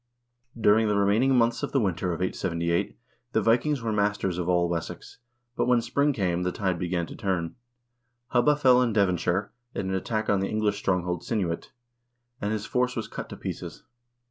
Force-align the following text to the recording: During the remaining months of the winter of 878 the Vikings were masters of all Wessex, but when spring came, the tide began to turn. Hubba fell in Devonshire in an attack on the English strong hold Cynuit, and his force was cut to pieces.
During 0.59 0.87
the 0.87 0.95
remaining 0.97 1.35
months 1.35 1.61
of 1.61 1.73
the 1.73 1.79
winter 1.79 2.11
of 2.11 2.21
878 2.23 2.97
the 3.33 3.41
Vikings 3.43 3.83
were 3.83 3.93
masters 3.93 4.39
of 4.39 4.49
all 4.49 4.67
Wessex, 4.67 5.19
but 5.55 5.67
when 5.67 5.79
spring 5.79 6.11
came, 6.11 6.41
the 6.41 6.51
tide 6.51 6.79
began 6.79 7.05
to 7.05 7.15
turn. 7.15 7.55
Hubba 8.29 8.55
fell 8.55 8.81
in 8.81 8.93
Devonshire 8.93 9.51
in 9.75 9.89
an 9.89 9.95
attack 9.95 10.27
on 10.27 10.39
the 10.39 10.49
English 10.49 10.77
strong 10.77 11.03
hold 11.03 11.21
Cynuit, 11.21 11.69
and 12.41 12.51
his 12.51 12.65
force 12.65 12.95
was 12.95 13.07
cut 13.07 13.29
to 13.29 13.37
pieces. 13.37 13.83